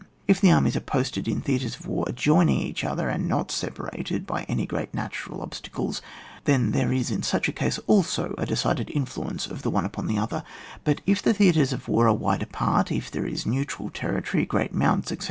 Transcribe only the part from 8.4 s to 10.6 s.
decided influence of the one upon the other;